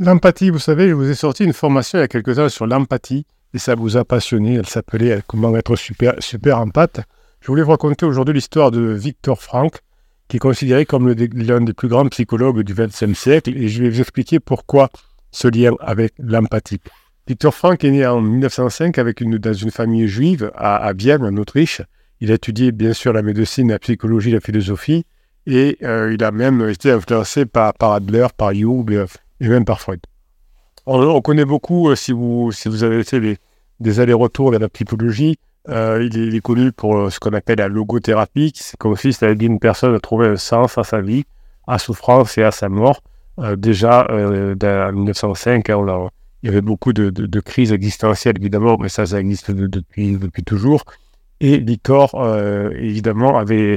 [0.00, 2.68] L'empathie, vous savez, je vous ai sorti une formation il y a quelques temps sur
[2.68, 4.54] l'empathie et ça vous a passionné.
[4.54, 6.64] Elle s'appelait Comment être super, super.
[7.40, 9.72] Je voulais vous raconter aujourd'hui l'histoire de Victor Frank,
[10.28, 13.90] qui est considéré comme l'un des plus grands psychologues du XXe siècle et je vais
[13.90, 14.88] vous expliquer pourquoi
[15.32, 16.80] ce lien avec l'empathie.
[17.26, 21.24] Victor Frank est né en 1905 avec une, dans une famille juive à, à Vienne,
[21.24, 21.82] en Autriche.
[22.20, 25.04] Il a étudié bien sûr la médecine, la psychologie, la philosophie
[25.44, 29.06] et euh, il a même été influencé par, par Adler, par Jung euh,
[29.40, 30.00] et même par Freud.
[30.86, 33.38] On, connaît beaucoup, euh, si, vous, si vous avez fait
[33.80, 35.38] des allers-retours vers la psychologie,
[35.68, 39.94] il, est, connu pour ce qu'on appelle la logothérapie, qui consiste à aider une personne
[39.94, 41.24] à trouver un sens à sa vie,
[41.66, 43.02] à souffrance et à sa mort.
[43.58, 46.08] déjà, en 1905, hein,
[46.42, 50.84] il y avait beaucoup de, crises existentielles, évidemment, mais ça, ça existe depuis, toujours.
[51.40, 53.76] Et Victor, euh, évidemment, avait,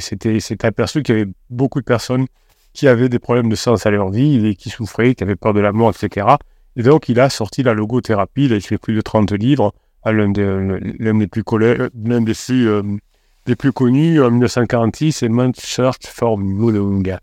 [0.63, 2.25] aperçu qu'il y avait beaucoup de personnes
[2.73, 5.53] qui avaient des problèmes de sens à leur vie et qui souffraient, qui avaient peur
[5.53, 6.27] de la mort, etc.
[6.75, 8.45] Et donc, il a sorti la logothérapie.
[8.45, 9.73] Il a écrit plus de 30 livres.
[10.05, 17.15] L'un des, plus, l'un des euh, connus, en 1946, c'est Man Search for Meaning.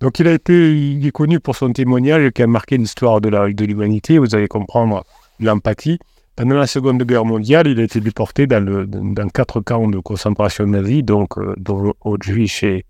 [0.00, 4.18] Donc, il a été est connu pour son témoignage qui a marqué l'histoire de, l'humanité.
[4.18, 5.04] Vous allez comprendre
[5.40, 5.98] l'empathie.
[6.34, 11.02] Pendant la Seconde Guerre mondiale, il a été déporté dans, quatre camps de concentration nazie,
[11.02, 11.54] donc euh,
[12.02, 12.84] Auschwitz et,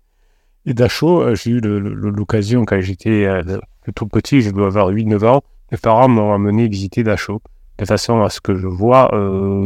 [0.67, 1.21] et Dachau.
[1.21, 3.57] Euh, j'ai eu l'occasion, quand j'étais euh,
[3.95, 7.41] tout petit, je dois avoir 8-9 ans, mes parents m'ont amené visiter Dachau,
[7.79, 9.09] de façon à ce que je vois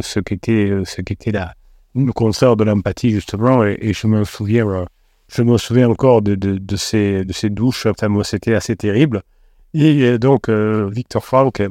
[0.02, 1.34] ce qu'était ce qu'était
[1.96, 4.86] le concert de l'empathie, justement, et, je me souviens...
[5.28, 8.76] je me souviens encore de, de, de, ces, de ces douches, enfin, moi, c'était assez
[8.76, 9.24] terrible.
[9.74, 11.62] Et donc, Victor Frank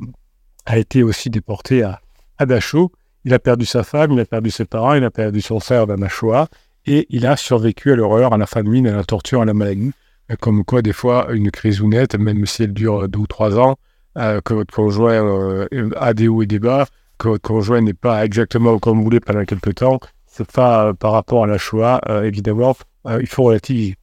[0.67, 2.01] a été aussi déporté à,
[2.39, 2.93] à Dachau.
[3.25, 5.87] Il a perdu sa femme, il a perdu ses parents, il a perdu son frère
[5.87, 6.49] dans la Shoah,
[6.87, 9.93] et il a survécu à l'horreur, à la famine, à la torture, à la maladie.
[10.41, 13.77] Comme quoi, des fois, une crise nette, même si elle dure deux ou trois ans,
[14.17, 16.87] euh, que votre conjoint euh, a des hauts et des bas,
[17.19, 20.93] que votre conjoint n'est pas exactement comme vous voulez pendant quelques temps, c'est pas euh,
[20.93, 22.77] par rapport à la Shoah, évidemment,
[23.21, 23.97] il faut relativiser.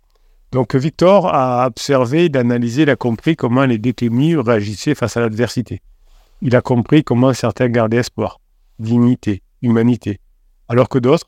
[0.51, 5.21] Donc Victor a observé, a analysé, il a compris comment les détenus réagissaient face à
[5.21, 5.81] l'adversité
[6.41, 8.39] il a compris comment certains gardaient espoir,
[8.79, 10.19] dignité, humanité,
[10.67, 11.27] alors que d'autres,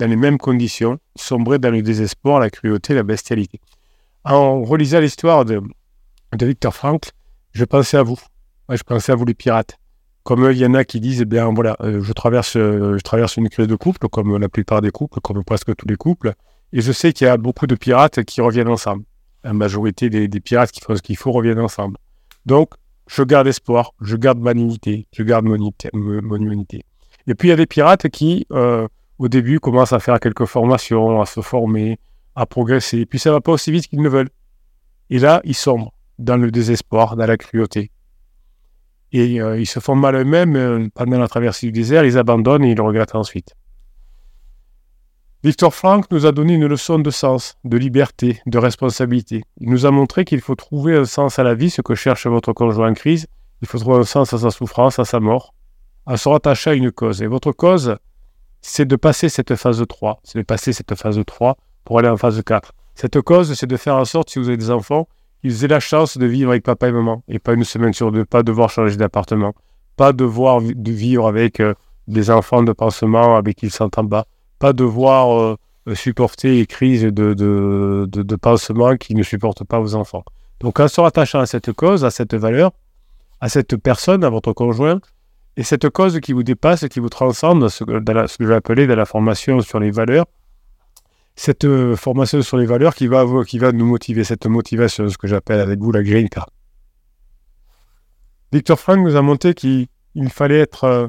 [0.00, 3.60] dans les mêmes conditions, sombraient dans le désespoir, la cruauté, la bestialité.
[4.24, 5.60] En relisant l'histoire de,
[6.36, 7.10] de Victor Frankl,
[7.52, 8.18] je pensais à vous.
[8.70, 9.78] je pensais à vous les pirates.
[10.22, 13.02] Comme il y en a qui disent, eh bien voilà, euh, je, traverse, euh, je
[13.02, 16.32] traverse une crise de couple, comme la plupart des couples, comme presque tous les couples,
[16.72, 19.04] et je sais qu'il y a beaucoup de pirates qui reviennent ensemble.
[19.44, 21.96] La majorité des, pirates qui font ce qu'il faut reviennent ensemble.
[22.46, 22.70] Donc,
[23.06, 25.56] je garde espoir, je garde ma dignité, je garde mon,
[26.36, 26.84] humanité.
[27.26, 28.86] Et puis il y a des pirates qui, euh,
[29.20, 31.98] au début, commencent à faire quelques formations, à se former,
[32.34, 33.04] à progresser.
[33.04, 34.30] Puis ça va pas aussi vite qu'ils ne veulent.
[35.10, 37.90] Et là, ils sombrent dans le désespoir, dans la cruauté.
[39.12, 42.64] Et euh, ils se font mal eux-mêmes euh, pendant la traversée du désert, ils abandonnent
[42.64, 43.54] et ils le regrettent ensuite.
[45.44, 49.42] Victor Frank nous a donné une leçon de sens, de liberté, de responsabilité.
[49.60, 52.26] Il nous a montré qu'il faut trouver un sens à la vie, ce que cherche
[52.26, 53.26] votre conjoint en crise.
[53.60, 55.52] Il faut trouver un sens à sa souffrance, à sa mort,
[56.06, 57.20] à se rattacher à une cause.
[57.20, 57.96] Et votre cause,
[58.62, 62.16] c'est de passer cette phase 3, c'est de passer cette phase 3 pour aller en
[62.16, 62.72] phase 4.
[62.94, 65.08] Cette cause, c'est de faire en sorte, si vous avez des enfants,
[65.40, 68.12] qu'ils aient la chance de vivre avec papa et maman, et pas une semaine sur
[68.12, 69.54] deux, pas devoir changer d'appartement,
[69.96, 71.74] pas devoir de vivre avec euh,
[72.08, 74.26] des enfants de pansement avec qui ils s'entendent pas
[74.60, 75.56] pas devoir
[75.88, 80.22] euh, supporter les crises de, de, de, pansement qui ne supportent pas vos enfants.
[80.60, 82.72] Donc en se rattachant à cette cause, à cette valeur,
[83.40, 85.00] à cette personne, à votre conjoint,
[85.56, 89.04] et cette cause qui vous dépasse, qui vous transcende, ce, que j'ai appelé dans la
[89.04, 90.26] formation sur les valeurs,
[91.36, 95.18] cette euh, formation sur les valeurs qui va, qui va nous motiver, cette motivation, ce
[95.18, 96.50] que j'appelle avec vous la green card.
[98.52, 99.88] Victor Frank nous a montré qu'il
[100.28, 101.08] fallait être, euh,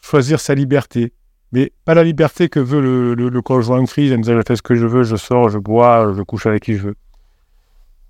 [0.00, 1.12] choisir sa liberté,
[1.52, 4.56] mais pas la liberté que veut le, le, conjoint en crise, en disant je fais
[4.56, 6.96] ce que je veux, je sors, je bois, je couche avec qui je veux.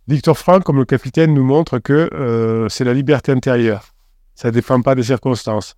[0.08, 3.93] Victor Frank, comme le capitaine, nous montre que euh, c'est la liberté intérieure.
[4.34, 5.76] Ça ne dépend pas des circonstances.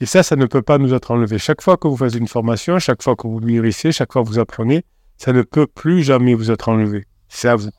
[0.00, 1.38] Et ça, ça ne peut pas nous être enlevé.
[1.38, 4.28] Chaque fois que vous faites une formation, chaque fois que vous mûrissez, chaque fois que
[4.28, 4.84] vous apprenez,
[5.16, 7.06] ça ne peut plus jamais vous être enlevé.
[7.28, 7.70] C'est à vous.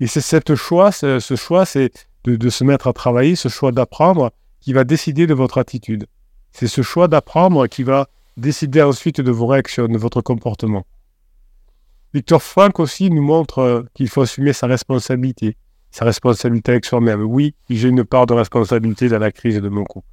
[0.00, 1.90] Et c'est ce choix, ce, choix, c'est
[2.24, 4.30] de, de se mettre à travailler, ce choix d'apprendre,
[4.60, 6.06] qui va décider de votre attitude.
[6.52, 10.86] C'est ce choix d'apprendre qui va décider ensuite de vos réactions, de votre comportement.
[12.14, 15.56] Victor Frank aussi nous montre euh, qu'il faut assumer sa responsabilité,
[15.90, 17.22] sa responsabilité avec soi-même.
[17.22, 20.06] Oui, j'ai une part de responsabilité dans la crise de mon couple.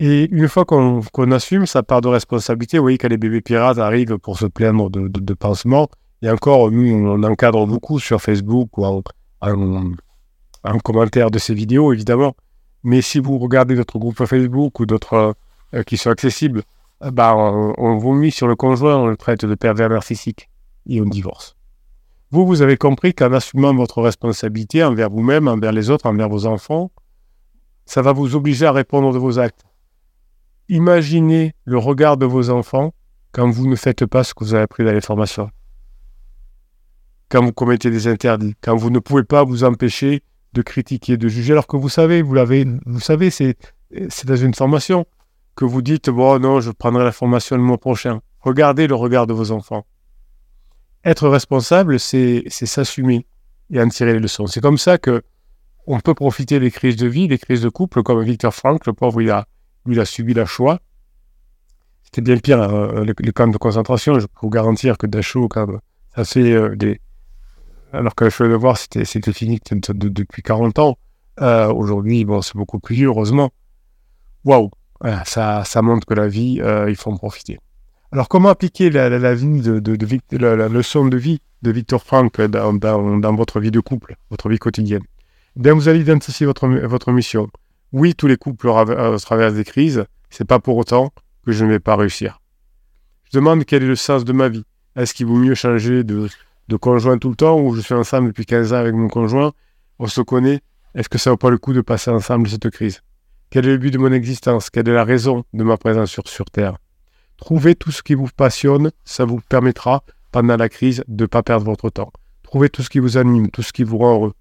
[0.00, 3.78] Et une fois qu'on assume sa part de responsabilité, vous voyez, quand les bébés pirates
[3.78, 5.88] arrivent pour se plaindre de, pansements,
[6.20, 9.02] et encore, nous, on encadre beaucoup sur Facebook ou en,
[9.40, 12.34] en commentaire de ces vidéos, évidemment.
[12.82, 15.34] Mais si vous regardez d'autres groupes Facebook ou d'autres
[15.74, 16.62] euh, qui sont accessibles,
[17.00, 20.48] bah, on, vous met sur le conjoint, on le traite de pervers narcissique
[20.88, 21.56] et on divorce.
[22.34, 26.46] Vous, vous avez compris qu'en assumant votre responsabilité envers vous-même, envers les autres, envers vos
[26.46, 26.90] enfants,
[27.86, 29.64] ça va vous obliger à répondre de vos actes.
[30.68, 32.92] Imaginez le regard de vos enfants
[33.30, 35.48] quand vous ne faites pas ce que vous avez appris dans les formations.
[37.28, 41.28] Quand vous commettez des interdits, quand vous ne pouvez pas vous empêcher de critiquer, de
[41.28, 43.56] juger, alors que vous savez, vous l'avez, vous savez, c'est,
[44.08, 45.06] c'est dans une formation
[45.54, 48.22] que vous dites, bon, non, je prendrai la formation le mois prochain.
[48.40, 49.86] Regardez le regard de vos enfants.
[51.04, 53.26] Être responsable, c'est, s'assumer
[53.70, 54.46] et en tirer les leçons.
[54.46, 55.22] C'est comme ça que
[55.86, 58.94] on peut profiter des crises de vie, des crises de couple, comme Victor Frank, le
[58.94, 59.46] pauvre, il a,
[59.84, 60.80] lui, a subi la choix.
[62.04, 64.18] C'était bien pire, euh, le, camp de concentration.
[64.18, 65.66] Je peux vous garantir que Dachau, quand
[66.14, 67.02] ça fait euh, des.
[67.92, 70.96] Alors que je le voir, c'était, fini depuis 40 ans.
[71.40, 73.50] Euh, aujourd'hui, bon, c'est beaucoup plus heureusement.
[74.44, 74.70] Waouh!
[75.26, 77.58] ça, ça montre que la vie, il faut en profiter.
[78.14, 83.80] Alors, comment appliquer la, leçon de vie de Victor Frank dans, dans, votre vie de
[83.80, 85.02] couple, votre vie quotidienne?
[85.56, 87.48] Bien, vous allez identifier votre, votre mission.
[87.90, 90.04] Oui, tous les couples traversent des crises.
[90.30, 91.12] C'est pas pour autant
[91.44, 92.40] que je ne vais pas réussir.
[93.32, 94.62] Je demande quel est le sens de ma vie.
[94.94, 96.28] Est-ce qu'il vaut mieux changer de,
[96.68, 99.52] de conjoint tout le temps ou je suis ensemble depuis 15 ans avec mon conjoint?
[99.98, 100.60] On se connaît.
[100.94, 103.00] Est-ce que ça vaut pas le coup de passer ensemble cette crise?
[103.50, 104.70] Quel est le but de mon existence?
[104.70, 106.76] Quelle est la raison de ma présence sur, sur Terre?
[107.44, 108.90] Trouvez tout ce qui vous passionne.
[109.04, 110.02] Ça vous permettra,
[110.32, 112.10] pendant la crise, de ne pas perdre votre temps.
[112.42, 114.32] Trouvez tout ce qui vous anime, tout ce qui vous rend heureux.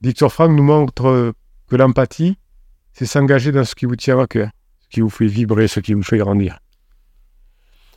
[0.00, 1.32] Victor Frank nous montre
[1.68, 2.38] que l'empathie,
[2.92, 4.50] c'est s'engager dans ce qui vous tient à cœur,
[4.80, 6.58] ce qui vous fait vibrer, ce qui vous fait grandir.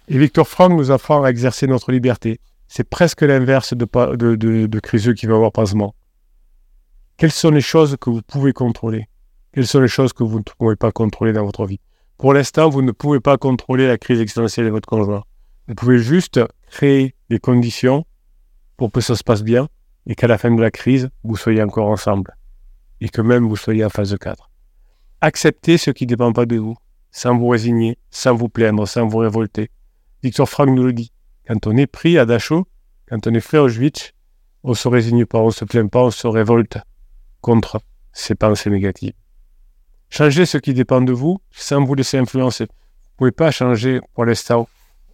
[0.08, 2.40] Et Victor Frank nous apprend à exercer notre liberté.
[2.68, 3.88] C'est presque l'inverse de,
[4.36, 5.96] de, Criseux qui va avoir pansement.
[7.18, 9.08] Quelles sont les choses que vous pouvez contrôler?
[9.52, 11.80] Quelles sont les choses que vous ne pouvez pas contrôler dans votre vie?
[12.18, 15.24] Pour l'instant, vous ne pouvez pas contrôler la crise existentielle de votre conjoint.
[15.68, 16.40] Vous pouvez juste
[16.70, 18.06] créer des conditions
[18.78, 19.68] pour que ça se passe bien
[20.06, 22.36] et qu'à la fin de la crise, vous soyez encore ensemble
[23.02, 24.50] et que même vous soyez en phase 4.
[25.22, 26.76] Acceptez ce qui ne dépend pas de vous,
[27.12, 29.70] sans vous résigner, sans vous plaindre, sans vous révolter.
[30.24, 31.12] Victor Frank nous le dit.
[31.48, 32.66] Quand on est pris à Dachau,
[33.08, 34.14] quand on est fait Auschwitz,
[34.64, 36.78] on ne se résigne pas, on ne se plaint pas, on se révolte
[37.42, 37.80] contre
[38.14, 39.14] ces pensées négatives.
[40.18, 42.68] Changez ce qui dépend de vous sans vous laisser influencer.
[42.68, 44.70] Vous ne pouvez pas changer pour l'instant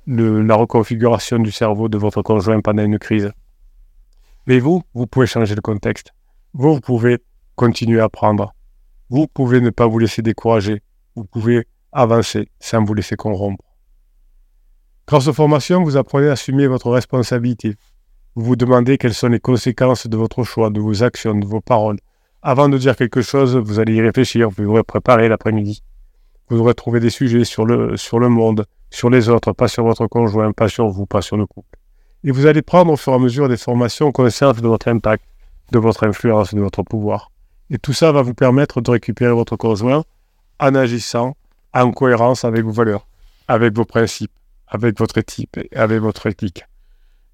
[0.06, 3.32] la reconfiguration du cerveau de votre conjoint pendant une crise.
[4.46, 6.12] Mais vous, vous pouvez changer le contexte.
[6.54, 7.18] Vous, vous pouvez
[7.56, 8.54] continuer à apprendre.
[9.10, 10.84] Vous pouvez ne pas vous laisser décourager.
[11.16, 13.66] Vous pouvez avancer sans vous laisser corrompre.
[15.08, 17.74] Grâce aux formations, vous apprenez à assumer votre responsabilité.
[18.36, 21.60] Vous vous demandez quelles sont les conséquences de votre choix, de vos actions, de vos
[21.60, 21.98] paroles.
[22.44, 25.84] Avant de dire quelque chose, vous allez y réfléchir, vous aurez préparé l'après-midi.
[26.50, 29.84] Vous aurez trouvé des sujets sur le, sur le monde, sur les autres, pas sur
[29.84, 31.78] votre conjoint, pas sur vous, pas sur le couple.
[32.24, 35.24] Et vous allez prendre au fur et à mesure des formations conscientes de votre impact,
[35.72, 37.30] de votre influence, de votre pouvoir.
[37.70, 40.04] Et tout ça va vous permettre de récupérer votre conjoint
[40.60, 41.38] en agissant
[41.76, 43.08] en cohérence avec vos valeurs,
[43.48, 44.34] avec vos principes,
[44.68, 46.66] avec votre éthique et avec votre éthique.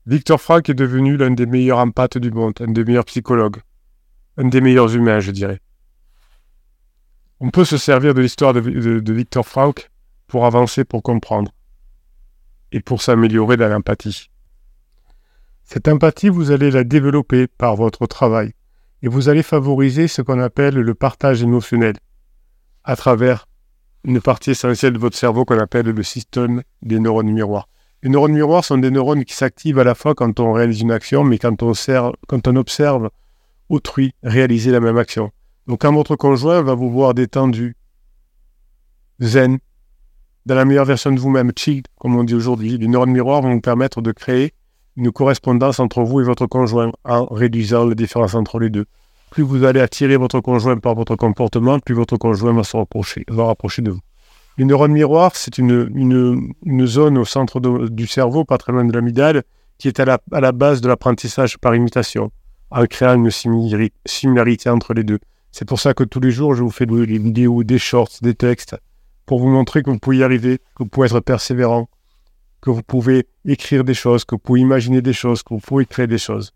[0.06, 3.62] Victor Frank est devenu l'un des meilleurs empathes du monde, un des meilleurs psychologues,
[4.38, 5.60] un des meilleurs humains, je dirais.
[7.40, 9.90] On peut se servir de l'histoire de, Victor Frank
[10.28, 11.52] pour avancer, pour comprendre
[12.72, 14.30] et pour s'améliorer dans l'empathie.
[15.64, 18.54] Cette empathie, vous allez la développer par votre travail,
[19.02, 21.96] et vous allez favoriser ce qu'on appelle le partage émotionnel
[22.84, 23.48] à travers
[24.04, 27.68] une partie essentielle de votre cerveau qu'on appelle le système des neurones miroirs.
[28.02, 30.92] Les neurones miroirs sont des neurones qui s'activent à la fois quand on réalise une
[30.92, 33.10] action, mais quand on observe
[33.70, 35.32] autrui réaliser la même action.
[35.68, 37.76] Donc quand votre conjoint va vous voir détendu,
[39.20, 39.60] zen,
[40.46, 43.54] dans la meilleure version de vous-même, chill, comme on dit aujourd'hui, les neurones miroirs vont
[43.54, 44.54] vous permettre de créer
[44.96, 48.86] une correspondance entre vous et votre conjoint en réduisant les différences entre les deux.
[49.30, 53.26] Plus vous allez attirer votre conjoint par votre comportement, plus votre conjoint va se rapprocher,
[53.28, 54.00] va rapprocher de vous.
[54.58, 58.94] Les neurones miroirs, c'est une, une, zone au centre du cerveau, pas très loin de
[58.94, 59.44] l'amygdale,
[59.78, 62.32] qui est à la, à la base de l'apprentissage par imitation,
[62.72, 63.32] en créant une
[64.06, 65.20] similarité entre les deux.
[65.52, 68.36] C'est pour ça que tous les jours, je vous fais des vidéos, des shorts, des
[68.36, 68.78] textes,
[69.26, 71.90] pour vous montrer que vous pouvez y arriver, que vous pouvez être persévérant,
[72.62, 75.86] que vous pouvez écrire des choses, que vous pouvez imaginer des choses, que vous pouvez
[75.86, 76.54] créer des choses.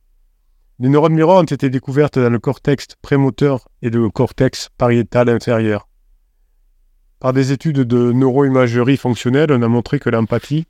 [0.80, 5.88] Les neurones miroirs ont été découvertes dans le cortex prémoteur et le cortex pariétal inférieur.
[7.20, 10.66] Par des études de neuroimagerie fonctionnelle, on a montré que l'empathie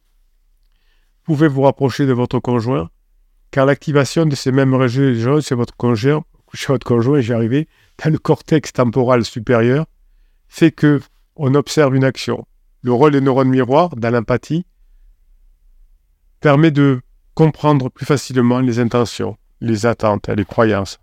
[1.23, 2.89] pouvait vous rapprocher de votre conjoint,
[3.51, 7.67] car l'activation de ces mêmes régions chez votre conjoint, chez votre conjoint, j'y arrivé,
[8.03, 9.85] dans le cortex temporal supérieur,
[10.47, 11.01] fait que
[11.35, 12.45] on observe une action.
[12.81, 14.65] Le rôle des neurones miroirs dans l'empathie
[16.39, 17.01] permet de
[17.35, 20.99] comprendre plus facilement les intentions, les attentes, les croyances.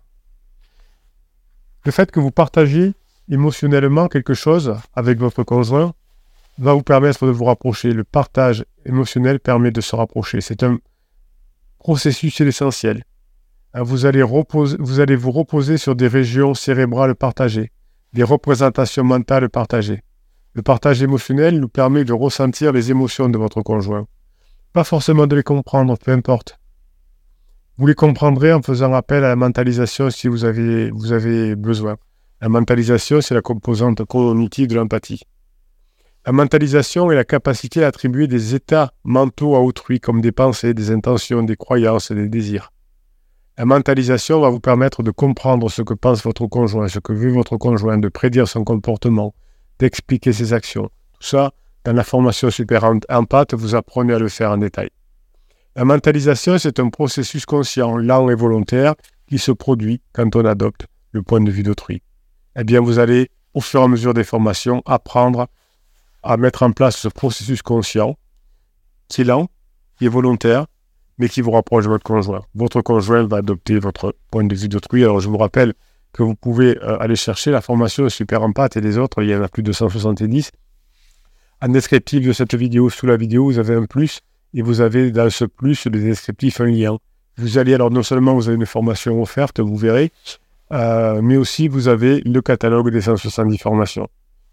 [1.85, 2.93] Le fait que vous partagez
[3.29, 5.93] émotionnellement quelque chose avec votre conjoint
[6.57, 7.93] va vous permettre de vous rapprocher.
[7.93, 10.41] Le partage émotionnel permet de se rapprocher.
[10.41, 10.79] C'est un
[11.79, 13.03] processus essentiel.
[13.73, 17.71] Hein, vous allez, vous allez vous reposer sur des régions cérébrales partagées,
[18.13, 20.01] des représentations mentales partagées.
[20.53, 24.07] Le partage émotionnel nous permet de ressentir les émotions de votre conjoint.
[24.73, 26.59] Pas forcément de les comprendre, peu importe.
[27.77, 31.95] Vous les comprendrez en faisant appel à la mentalisation si vous avez, vous avez besoin.
[32.41, 35.21] La mentalisation, c'est la composante cognitive de l'empathie.
[36.29, 40.91] La mentalisation est la capacité d'attribuer des états mentaux à autrui comme des pensées, des
[40.91, 42.71] intentions, des croyances des désirs.
[43.57, 47.31] La mentalisation va vous permettre de comprendre ce que pense votre conjoint, ce que veut
[47.31, 49.33] votre conjoint, de prédire son comportement,
[49.79, 50.91] d'expliquer ses actions.
[51.13, 51.51] Tout ça,
[51.83, 54.91] dans la formation super empathe, vous apprenez à le faire en détail.
[55.75, 58.93] La mentalisation, c'est un processus conscient, lent et volontaire
[59.25, 62.03] qui se produit quand on adopte le point de vue d'autrui.
[62.55, 65.47] Eh bien, vous allez, au fur et à mesure des formations, apprendre
[66.23, 68.17] à mettre en place ce processus conscient,
[69.07, 69.47] qui est lent,
[69.97, 70.65] qui est volontaire,
[71.17, 72.43] mais qui vous rapproche de votre conjoint.
[72.55, 75.03] Votre conjoint va adopter votre point de vue d'autrui.
[75.03, 75.73] Alors, je vous rappelle
[76.13, 79.35] que vous pouvez euh, aller chercher la formation Super Empath et les autres, il y
[79.35, 80.51] en a plus de 170.
[81.61, 84.21] En descriptif de cette vidéo, sous la vidéo, vous avez un plus
[84.53, 86.97] et vous avez dans ce plus des descriptifs un lien.
[87.37, 90.11] Vous allez alors non seulement vous avez une formation offerte, vous verrez,
[90.71, 94.07] euh, mais aussi vous avez le catalogue des 170 formations.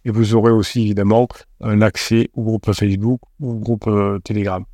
[0.07, 1.27] Et vous aurez aussi évidemment
[1.61, 4.65] un accès au groupe Facebook ou au groupe euh, Telegram.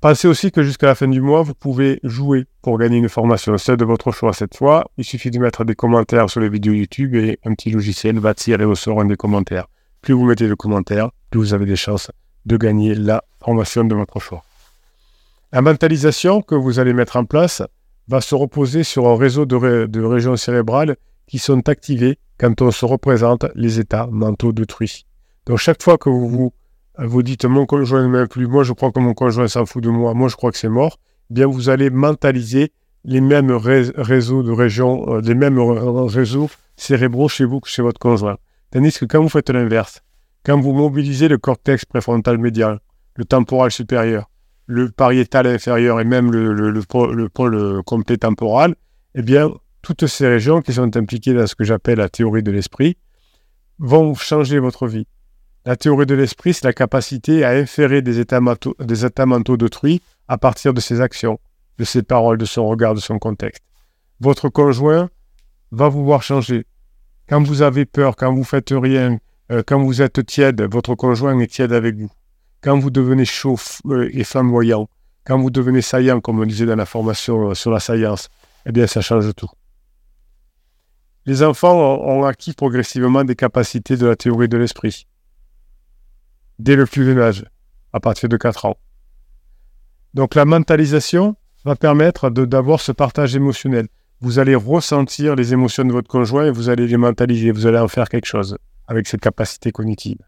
[0.00, 3.58] Pensez aussi que jusqu'à la fin du mois, vous pouvez jouer pour gagner une formation,
[3.58, 4.90] celle de votre choix cette fois.
[4.96, 8.32] Il suffit de mettre des commentaires sur les vidéos YouTube et un petit logiciel va
[8.32, 9.66] tirer au sort un des commentaires.
[10.00, 12.10] Plus vous mettez de commentaires, plus vous avez des chances
[12.46, 14.42] de gagner la formation de votre choix.
[15.52, 17.62] La mentalisation que vous allez mettre en place
[18.06, 20.96] va se reposer sur un réseau de, de régions cérébrales
[21.28, 25.06] qui sont activées quand on se représente les états mentaux d'autrui.
[25.46, 26.52] Donc chaque fois que vous
[26.98, 29.82] vous dites mon conjoint ne m'aime plus, moi je crois que mon conjoint s'en fout
[29.82, 30.98] de moi, moi je crois que c'est mort,
[31.30, 32.72] eh bien vous allez mentaliser
[33.04, 38.00] les mêmes réseaux de régions, euh, les mêmes réseaux cérébraux chez vous que chez votre
[38.00, 38.36] conjoint.
[38.70, 40.02] Tandis que quand vous faites l'inverse,
[40.44, 42.80] quand vous mobilisez le cortex préfrontal médial,
[43.16, 44.28] le temporal supérieur,
[44.66, 48.74] le pariétal inférieur et même le, le, pôle complet temporal,
[49.14, 49.50] eh bien,
[49.88, 52.98] toutes ces régions qui sont impliquées dans ce que j'appelle la théorie de l'esprit
[53.78, 55.06] vont changer votre vie.
[55.64, 60.74] La théorie de l'esprit, c'est la capacité à inférer des états, mentaux, d'autrui à partir
[60.74, 61.40] de ses actions,
[61.78, 63.62] de ses paroles, de son regard, de son contexte.
[64.20, 65.08] Votre conjoint
[65.70, 66.66] va vous voir changer.
[67.26, 69.18] Quand vous avez peur, quand vous faites rien,
[69.50, 72.10] euh, quand vous êtes tiède, votre conjoint est tiède avec vous.
[72.60, 74.86] Quand vous devenez chaud euh, et flamboyant,
[75.24, 78.28] quand vous devenez saillant, comme on disait dans la formation euh, sur la saillance,
[78.66, 79.48] eh bien, ça change tout.
[81.28, 85.06] Les enfants ont acquis progressivement des capacités de la théorie de l'esprit
[86.58, 87.44] dès le plus jeune âge,
[87.92, 88.78] à partir de 4 ans.
[90.14, 93.88] Donc la mentalisation va permettre d'avoir ce partage émotionnel.
[94.22, 97.78] Vous allez ressentir les émotions de votre conjoint et vous allez les mentaliser, vous allez
[97.78, 98.56] en faire quelque chose
[98.86, 100.20] avec cette capacité cognitive.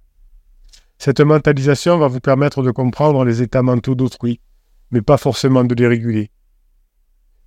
[0.99, 4.39] Cette mentalisation va vous permettre de comprendre les états mentaux d'autrui,
[4.91, 6.31] mais pas forcément de les réguler.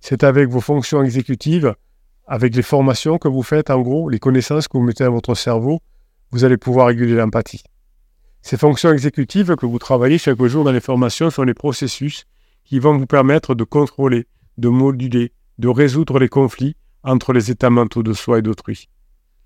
[0.00, 1.76] C'est avec vos fonctions exécutives,
[2.26, 5.34] avec les formations que vous faites, en gros, les connaissances que vous mettez dans votre
[5.34, 5.80] cerveau,
[6.30, 7.62] vous allez pouvoir réguler l'empathie.
[8.42, 12.24] Ces fonctions exécutives que vous travaillez chaque jour dans les formations sont les processus
[12.64, 14.26] qui vont vous permettre de contrôler,
[14.58, 18.88] de moduler, de résoudre les conflits entre les états mentaux de soi et d'autrui.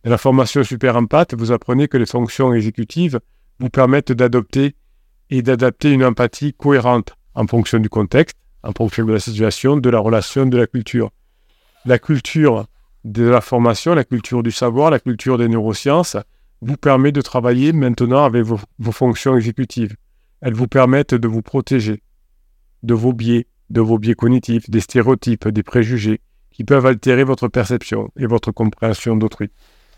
[0.05, 3.21] Dans la formation Super Empath, vous apprenez que les fonctions exécutives
[3.59, 4.77] vous permettent d'adopter
[5.31, 9.91] et d'adapter une empathie cohérente en fonction du contexte, en fonction de la situation, de
[9.91, 11.11] la relation, de la culture.
[11.85, 12.67] La culture
[13.05, 16.17] de la formation, la culture du savoir, la culture des neurosciences,
[16.61, 18.59] vous permet de travailler maintenant avec vos,
[18.93, 19.97] fonctions exécutives.
[20.41, 22.03] Elles vous permettent de vous protéger
[22.83, 26.21] de vos biais, de vos biais cognitifs, des stéréotypes, des préjugés
[26.51, 29.51] qui peuvent altérer votre perception et votre compréhension d'autrui.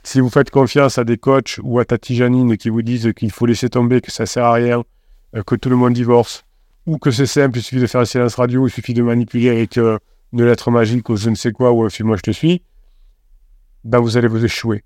[0.03, 3.31] Si vous faites confiance à des coachs ou à Tati Janine qui vous disent qu'il
[3.31, 4.83] faut laisser tomber, que ça sert à rien,
[5.37, 6.45] euh, que tout le monde divorce,
[6.87, 9.51] ou que c'est simple, il suffit de faire un silence radio, il suffit de manipuler
[9.51, 9.79] avec
[10.33, 12.63] une lettre magique ou je ne sais quoi, ou un film moi je te suis,
[13.85, 14.85] ben vous allez vous échouer.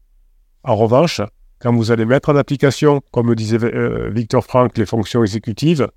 [0.63, 1.21] En revanche,
[1.59, 5.89] quand vous allez mettre en application, comme disait euh, Victor Frank, les fonctions exécutives,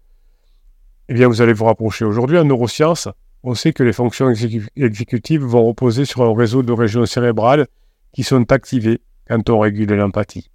[1.10, 2.04] eh bien, vous allez vous rapprocher.
[2.04, 3.08] Aujourd'hui, en neurosciences,
[3.44, 4.30] on sait que les fonctions
[4.76, 7.68] exécutives vont reposer sur un réseau de régions cérébrales
[8.12, 10.50] qui sont activées quand on régule l'empathie.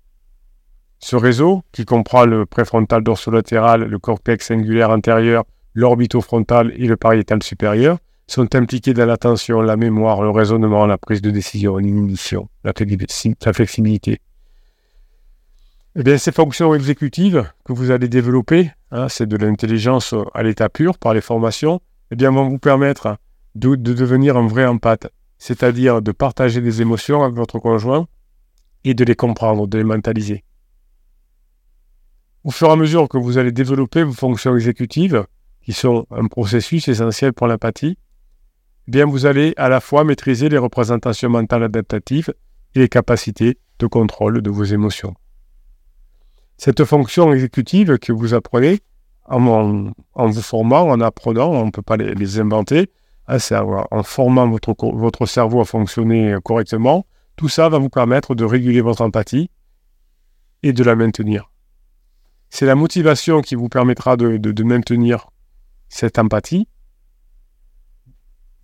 [0.99, 5.45] Ce réseau, qui comprend le préfrontal dorsolatéral, le cortex singulaire antérieur,
[5.75, 11.23] l'orbitofrontal et le pariétal supérieur, sont impliqués dans l'attention, la mémoire, le raisonnement, la prise
[11.23, 12.73] de décision, l'inhibition, la,
[13.53, 14.21] flexibilité.
[15.95, 20.69] Eh bien, ces fonctions exécutives que vous allez développer, hein, c'est de l'intelligence à l'état
[20.69, 23.19] pur par les formations, eh bien, vont vous permettre
[23.55, 28.07] de, de devenir un vrai empathe, c'est-à-dire de partager des émotions avec votre conjoint
[28.85, 30.45] et de les comprendre, de les mentaliser.
[32.45, 35.25] Au fur et à mesure que vous allez développer vos fonctions exécutives,
[35.63, 37.99] qui sont un processus essentiel pour l'empathie,
[38.87, 42.33] bien vous allez à la fois maîtriser les représentations mentales adaptatives
[42.75, 45.15] et les capacités de contrôle de vos émotions.
[46.57, 48.81] Cette fonction exécutive que vous apprenez
[49.27, 52.91] en, vous formant, en apprenant, on ne peut pas les, inventer,
[53.29, 53.39] hein,
[53.91, 58.81] en formant votre, votre cerveau à fonctionner correctement, tout ça va vous permettre de réguler
[58.81, 59.51] votre empathie
[60.63, 61.51] et de la maintenir.
[62.51, 65.31] C'est la motivation qui vous permettra de, maintenir
[65.89, 66.69] cette empathie.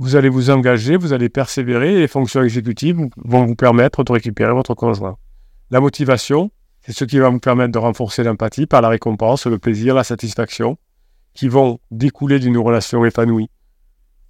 [0.01, 4.13] Vous allez vous engager, vous allez persévérer et les fonctions exécutives vont vous permettre de
[4.13, 5.17] récupérer votre conjoint.
[5.71, 6.53] La motivation,
[6.83, 10.05] c'est ce qui va vous permettre de renforcer l'empathie par la récompense, le plaisir, la
[10.05, 10.79] satisfaction,
[11.35, 13.51] qui vont découler d'une relation épanouie.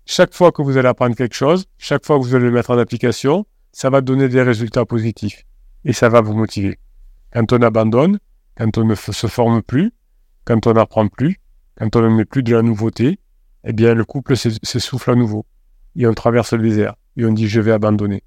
[0.06, 2.70] Chaque fois que vous allez apprendre quelque chose, chaque fois que vous allez le mettre
[2.70, 5.44] en application, ça va donner des résultats positifs
[5.84, 6.78] et ça va vous motiver.
[7.30, 8.18] Quand on abandonne,
[8.56, 9.92] quand on ne se forme plus,
[10.46, 11.36] quand on n'apprend plus,
[11.76, 13.20] quand on ne met plus de la nouveauté,
[13.64, 15.44] eh bien le couple s'essouffle à nouveau.
[15.98, 16.94] Et on traverse le désert.
[17.18, 18.22] Et on dit je vais abandonner.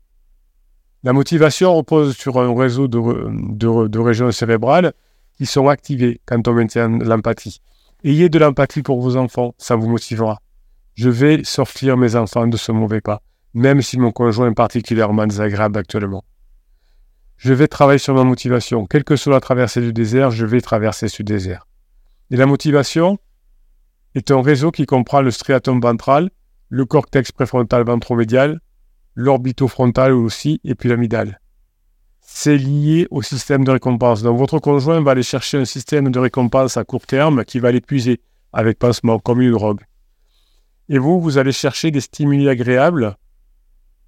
[1.04, 4.94] La motivation repose sur un réseau de, régions cérébrales
[5.34, 7.62] qui sont activées quand on maintient l'empathie.
[8.04, 10.40] Ayez de l'empathie pour vos enfants, ça vous motivera.
[10.94, 13.24] Je vais sortir mes enfants de ce mauvais pas,
[13.56, 16.24] même si mon conjoint est particulièrement désagréable actuellement.
[17.38, 18.86] Je vais travailler sur ma motivation.
[18.86, 21.66] Quelle que soit la traversée du désert, je vais traverser ce désert.
[22.30, 23.18] Et la motivation
[24.14, 26.30] est un réseau qui comprend le striatum ventral,
[26.72, 28.62] le cortex préfrontal ventromédial,
[29.14, 31.42] l'orbitofrontal aussi, et puis l'amidale.
[32.22, 34.24] C'est lié au système de récompense.
[34.24, 37.74] Donc votre conjoint va aller chercher un système de récompense à court terme qui va
[37.74, 38.22] l'épuiser
[38.54, 39.82] avec pansement, comme une drogue.
[40.88, 43.18] Et vous, vous allez chercher des stimuli agréables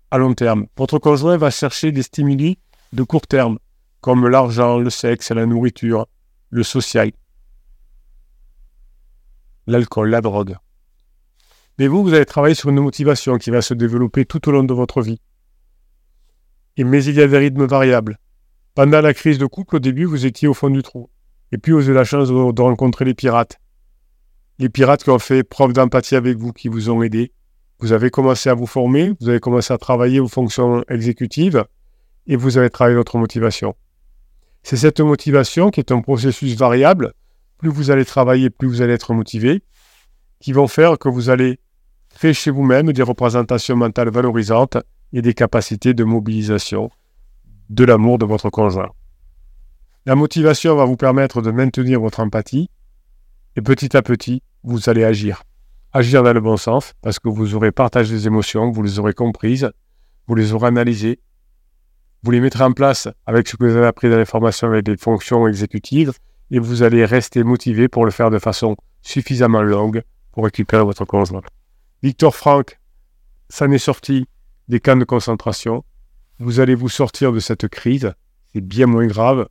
[0.10, 0.68] à long terme.
[0.78, 2.60] Votre conjoint va chercher des stimuli
[2.94, 3.60] de court terme,
[4.00, 6.08] comme l'argent, le sexe, la nourriture,
[6.50, 7.12] le social,
[9.68, 10.56] l'alcool, la drogue.
[11.80, 14.64] Mais vous, vous allez travailler sur une motivation qui va se développer tout au long
[14.64, 15.20] de votre vie.
[16.78, 18.20] Et mais il y a des rythmes variables.
[18.76, 21.10] Pendant la crise de couple, au début, vous étiez au fond du trou.
[21.52, 23.60] Et puis, vous avez la chance de, de rencontrer les pirates.
[24.60, 27.32] Les pirates qui ont fait preuve d'empathie avec vous, qui vous ont aidé.
[27.80, 31.66] Vous avez commencé à vous former, vous avez commencé à travailler vos fonctions exécutives,
[32.28, 33.76] et vous allez travailler votre motivation.
[34.64, 37.14] C'est cette motivation qui est un processus variable.
[37.58, 39.64] Plus vous allez travailler, plus vous allez être motivé,
[40.44, 41.58] qui vont faire que vous allez
[42.10, 44.76] créer chez vous-même des représentations mentales valorisantes
[45.14, 46.92] et des capacités de mobilisation
[47.70, 48.90] de l'amour de votre conjoint.
[50.06, 52.70] La motivation va vous permettre de maintenir votre empathie
[53.56, 55.44] et petit à petit, vous allez agir.
[55.94, 59.14] Agir dans le bon sens parce que vous aurez partagé des émotions, vous les aurez
[59.14, 59.72] comprises,
[60.28, 61.22] vous les aurez analysées
[62.22, 64.86] vous les mettrez en place avec ce que vous avez appris dans les formations avec
[64.86, 66.14] des fonctions exécutives
[66.52, 71.06] et vous allez rester motivé pour le faire de façon suffisamment longue pour récupérer votre
[71.06, 71.42] conjoint.
[72.02, 72.78] Victor Frank
[73.54, 74.26] ça n'est sorti
[74.68, 75.84] des camps de concentration.
[76.40, 78.12] Vous allez vous sortir de cette crise.
[78.52, 79.48] C'est bien moins grave,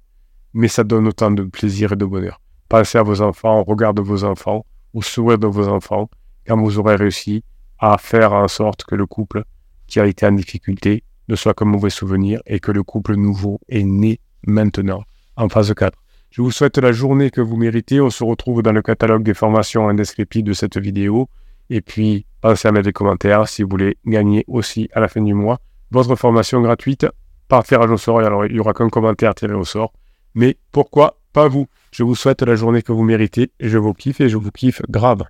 [0.54, 2.40] mais ça donne autant de plaisir et de bonheur.
[2.68, 6.10] Pensez à vos enfants, au regard de vos enfants, au sourire de vos enfants,
[6.44, 7.44] quand vous aurez réussi
[7.78, 9.44] à faire en sorte que le couple
[9.86, 13.60] qui a été en difficulté ne soit qu'un mauvais souvenir et que le couple nouveau
[13.68, 15.04] est né maintenant
[15.36, 16.01] en phase 4.
[16.32, 18.00] Je vous souhaite la journée que vous méritez.
[18.00, 21.28] On se retrouve dans le catalogue des formations indescriptibles de cette vidéo.
[21.68, 25.20] Et puis, pensez à mettre des commentaires si vous voulez gagner aussi à la fin
[25.20, 27.06] du mois votre formation gratuite
[27.48, 28.20] par tirage au sort.
[28.20, 29.92] Alors, il n'y aura qu'un commentaire tiré au sort.
[30.34, 31.66] Mais pourquoi pas vous?
[31.90, 34.80] Je vous souhaite la journée que vous méritez je vous kiffe et je vous kiffe
[34.88, 35.24] grave.